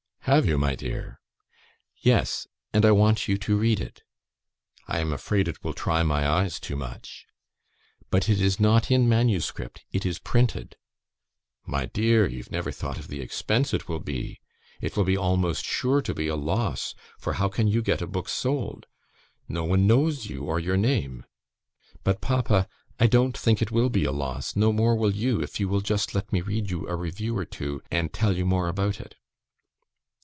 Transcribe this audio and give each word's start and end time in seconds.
"Have 0.25 0.45
you, 0.45 0.59
my 0.59 0.75
dear?" 0.75 1.19
"Yes, 1.97 2.47
and 2.73 2.85
I 2.85 2.91
want 2.91 3.27
you 3.27 3.39
to 3.39 3.57
read 3.57 3.79
it." 3.81 4.03
"I 4.87 4.99
am 4.99 5.11
afraid 5.11 5.47
it 5.47 5.61
will 5.63 5.73
try 5.73 6.03
my 6.03 6.25
eyes 6.29 6.59
too 6.59 6.75
much." 6.75 7.25
"But 8.11 8.29
it 8.29 8.39
is 8.39 8.59
not 8.59 8.91
in 8.91 9.09
manuscript: 9.09 9.83
it 9.91 10.05
is 10.05 10.19
printed." 10.19 10.77
"My 11.65 11.87
dear! 11.87 12.27
you've 12.27 12.51
never 12.51 12.71
thought 12.71 12.99
of 12.99 13.07
the 13.07 13.19
expense 13.19 13.73
it 13.73 13.89
will 13.89 13.99
be! 13.99 14.39
It 14.79 14.95
will 14.95 15.03
be 15.03 15.17
almost 15.17 15.65
sure 15.65 16.01
to 16.03 16.13
be 16.13 16.27
a 16.27 16.35
loss, 16.35 16.93
for 17.17 17.33
how 17.33 17.49
can 17.49 17.67
you 17.67 17.81
get 17.81 18.01
a 18.01 18.07
book 18.07 18.29
sold? 18.29 18.85
No 19.49 19.65
one 19.65 19.87
knows 19.87 20.27
you 20.27 20.43
or 20.43 20.59
your 20.59 20.77
name." 20.77 21.25
"But, 22.03 22.21
papa, 22.21 22.69
I 22.99 23.07
don't 23.07 23.35
think 23.37 23.59
it 23.59 23.71
will 23.71 23.89
be 23.89 24.05
a 24.05 24.11
loss; 24.13 24.55
no 24.55 24.71
more 24.71 24.95
will 24.95 25.11
you, 25.15 25.41
if 25.41 25.59
you 25.59 25.67
will 25.67 25.81
just 25.81 26.13
let 26.13 26.31
me 26.31 26.41
read 26.41 26.69
you 26.69 26.87
a 26.87 26.95
review 26.95 27.35
or 27.35 27.43
two, 27.43 27.81
and 27.89 28.13
tell 28.13 28.37
you 28.37 28.45
more 28.45 28.67
about 28.67 29.01
it." 29.01 29.15